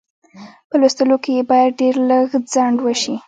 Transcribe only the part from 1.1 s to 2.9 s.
کې یې باید ډېر لږ ځنډ